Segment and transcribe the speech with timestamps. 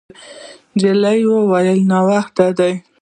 [0.75, 2.73] نجلۍ وویل: «ناوخته دی.»